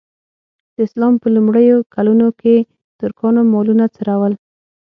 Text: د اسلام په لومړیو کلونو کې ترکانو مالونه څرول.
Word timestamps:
د 0.75 0.77
اسلام 0.87 1.13
په 1.21 1.27
لومړیو 1.35 1.77
کلونو 1.95 2.27
کې 2.39 2.55
ترکانو 2.99 3.41
مالونه 3.53 3.85
څرول. 3.95 4.33